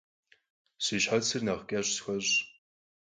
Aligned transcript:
Si 0.83 0.95
şhetsır 1.03 1.41
nexh 1.47 1.65
ç'eş' 1.69 1.93
sxueş'. 1.95 2.33